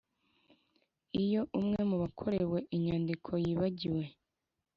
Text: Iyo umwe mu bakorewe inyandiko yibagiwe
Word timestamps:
Iyo 1.23 1.41
umwe 1.59 1.81
mu 1.89 1.95
bakorewe 2.03 2.57
inyandiko 2.75 3.29
yibagiwe 3.43 4.03